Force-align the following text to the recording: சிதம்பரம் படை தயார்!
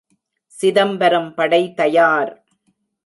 சிதம்பரம் 0.51 1.29
படை 1.33 1.61
தயார்! 1.73 2.33